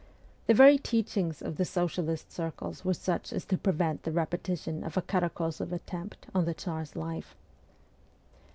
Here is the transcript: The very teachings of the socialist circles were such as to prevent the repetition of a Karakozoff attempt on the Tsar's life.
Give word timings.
The 0.47 0.55
very 0.55 0.79
teachings 0.79 1.43
of 1.43 1.57
the 1.57 1.63
socialist 1.63 2.31
circles 2.31 2.83
were 2.83 2.95
such 2.95 3.31
as 3.31 3.45
to 3.45 3.55
prevent 3.55 4.01
the 4.01 4.11
repetition 4.11 4.83
of 4.83 4.97
a 4.97 5.01
Karakozoff 5.03 5.71
attempt 5.71 6.25
on 6.33 6.45
the 6.45 6.55
Tsar's 6.55 6.95
life. 6.95 7.35